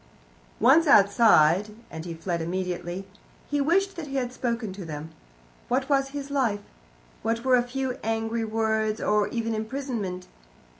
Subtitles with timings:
[0.59, 3.05] Once outside and he fled immediately
[3.47, 5.11] he wished that he had spoken to them.
[5.67, 6.61] What was his life?
[7.21, 10.25] What were a few angry words, or even imprisonment?